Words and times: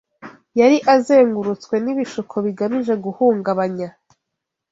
Yari 0.59 0.77
azengurutswe 0.93 1.75
n’ibishuko 1.83 2.35
bigamije 2.45 2.93
guhungabanya 3.05 3.89